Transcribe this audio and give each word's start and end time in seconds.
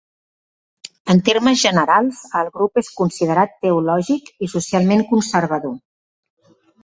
En 1.13 1.19
termes 1.27 1.59
generals, 1.63 2.21
el 2.39 2.49
grup 2.55 2.81
és 2.81 2.89
considerat 3.01 3.53
teològic 3.65 4.33
i 4.47 4.51
socialment 4.57 5.05
conservador. 5.13 5.77